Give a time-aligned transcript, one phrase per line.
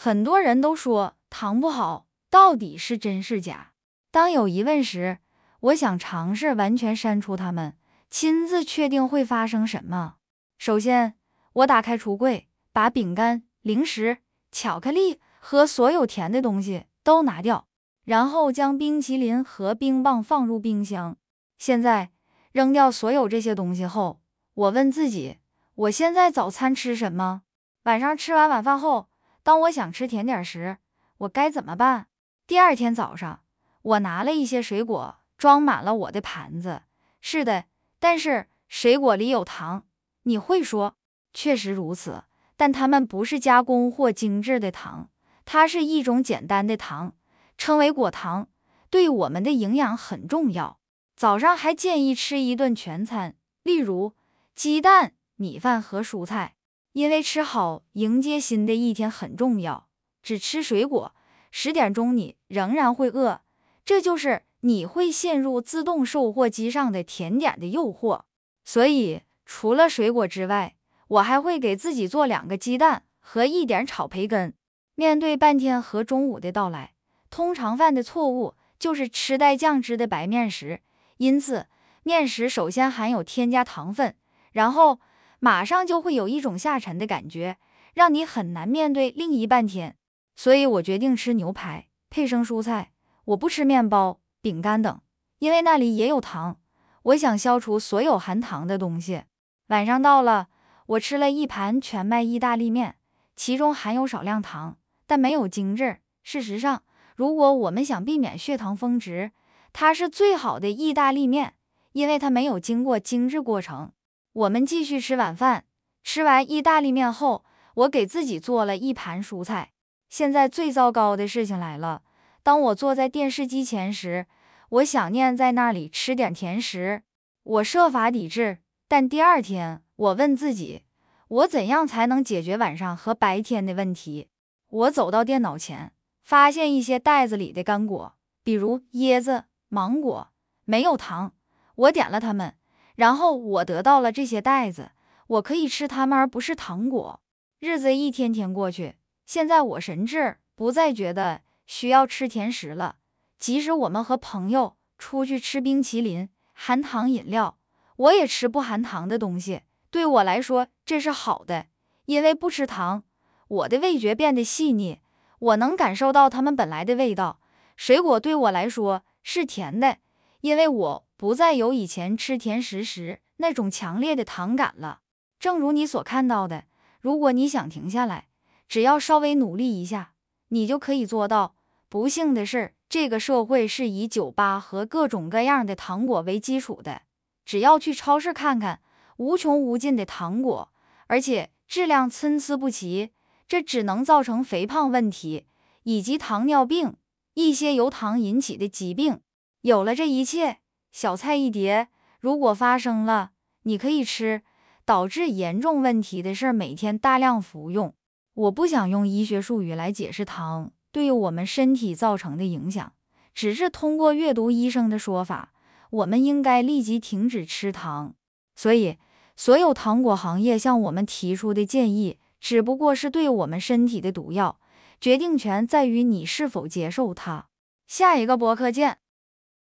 [0.00, 3.72] 很多人都说糖不好，到底是真是假？
[4.12, 5.18] 当有疑问时，
[5.58, 7.76] 我想尝试完全删除它们，
[8.08, 10.18] 亲自确定会发生什么。
[10.56, 11.16] 首先，
[11.52, 14.18] 我打开橱柜，把饼干、零食、
[14.52, 17.66] 巧克力和所有甜的东西都拿掉，
[18.04, 21.16] 然后将冰淇淋和冰棒放入冰箱。
[21.58, 22.12] 现在
[22.52, 24.20] 扔掉所有这些东西后，
[24.54, 25.38] 我问自己：
[25.74, 27.42] 我现在早餐吃什么？
[27.82, 29.08] 晚上吃完晚饭后。
[29.48, 30.76] 当我想吃甜点时，
[31.20, 32.08] 我该怎么办？
[32.46, 33.40] 第二天早上，
[33.80, 36.82] 我拿了一些水果，装满了我的盘子。
[37.22, 37.64] 是的，
[37.98, 39.86] 但是水果里有糖。
[40.24, 40.96] 你会说，
[41.32, 42.24] 确实如此，
[42.58, 45.08] 但它们不是加工或精致的糖，
[45.46, 47.14] 它是一种简单的糖，
[47.56, 48.48] 称为果糖，
[48.90, 50.78] 对我们的营养很重要。
[51.16, 54.12] 早上还建议吃一顿全餐，例如
[54.54, 56.56] 鸡蛋、米饭和蔬菜。
[56.98, 59.86] 因为吃好迎接新的一天很重要。
[60.20, 61.14] 只吃水果，
[61.52, 63.42] 十点钟你仍然会饿，
[63.84, 68.22] 这就是你会陷入自动售货机上的甜点的诱惑。
[68.64, 70.74] 所以，除了水果之外，
[71.06, 74.52] 我还会给自己做两个鸡蛋和一点炒培根。
[74.96, 76.94] 面对半天和中午的到来，
[77.30, 80.80] 通常犯的错误就是吃带酱汁的白面食。
[81.18, 81.68] 因此，
[82.02, 84.16] 面食首先含有添加糖分，
[84.50, 84.98] 然后。
[85.40, 87.58] 马上就会有一种下沉的感觉，
[87.94, 89.96] 让你很难面对另一半天。
[90.34, 92.92] 所以我决定吃牛排配生蔬菜，
[93.24, 95.00] 我不吃面包、饼干等，
[95.40, 96.58] 因为那里也有糖。
[97.02, 99.22] 我想消除所有含糖的东西。
[99.68, 100.48] 晚上到了，
[100.86, 102.96] 我吃了一盘全麦意大利面，
[103.36, 105.98] 其中含有少量糖，但没有精致。
[106.22, 106.82] 事实上，
[107.16, 109.32] 如果我们想避免血糖峰值，
[109.72, 111.54] 它是最好的意大利面，
[111.92, 113.92] 因为它没有经过精致过程。
[114.38, 115.64] 我们继续吃晚饭。
[116.04, 117.44] 吃完意大利面后，
[117.74, 119.72] 我给自己做了一盘蔬菜。
[120.08, 122.02] 现在最糟糕的事情来了。
[122.44, 124.26] 当我坐在电视机前时，
[124.70, 127.02] 我想念在那里吃点甜食。
[127.42, 130.84] 我设法抵制，但第二天我问自己：
[131.26, 134.28] 我怎样才能解决晚上和白天的问题？
[134.68, 140.28] 我走到电脑前，发现一些袋子里的干果，比如椰子、芒果，
[140.64, 141.32] 没有糖。
[141.74, 142.54] 我点了它们。
[142.98, 144.90] 然后我得到了这些袋子，
[145.28, 147.20] 我可以吃它们，而不是糖果。
[147.60, 152.96] 日子一天天过去，现在我神志不再觉得需要吃甜食了。
[153.38, 157.58] 即使我们和朋友出去吃冰淇淋、含糖饮料，
[157.94, 159.62] 我也吃不含糖的东西。
[159.92, 161.66] 对我来说，这是好的，
[162.06, 163.04] 因为不吃糖，
[163.46, 164.98] 我的味觉变得细腻，
[165.38, 167.38] 我能感受到它们本来的味道。
[167.76, 169.98] 水果对我来说是甜的，
[170.40, 171.08] 因为我。
[171.18, 175.00] 不再有以前吃甜食时那种强烈的糖感了。
[175.40, 176.66] 正如你所看到的，
[177.00, 178.28] 如果你想停下来，
[178.68, 180.12] 只要稍微努力一下，
[180.50, 181.56] 你就可以做到。
[181.88, 187.02] 不幸的是，这个社会是以酒吧和各种各样的糖果为基础的。
[187.44, 188.80] 只要去超市看看，
[189.16, 190.72] 无穷无尽的糖果，
[191.08, 193.10] 而且质量参差不齐，
[193.48, 195.46] 这只能造成肥胖问题
[195.82, 196.94] 以及糖尿病
[197.34, 199.20] 一些由糖引起的疾病。
[199.62, 200.58] 有了这一切。
[200.92, 201.88] 小菜一碟，
[202.20, 203.30] 如果发生了，
[203.62, 204.42] 你可以吃。
[204.84, 207.94] 导致严重问题的事，每天大量服用。
[208.32, 212.94] 我不想用医学术语来解释糖对我们身体造成的影响，
[213.34, 215.52] 只是通过阅读医生的说法，
[215.90, 218.14] 我们应该立即停止吃糖。
[218.56, 218.96] 所以，
[219.36, 224.58] 所有糖果行业向我们提出的建议，只不过是对我们身体的毒药。
[224.98, 227.48] 决定权在于你是否接受它。
[227.86, 229.00] 下一个博客见。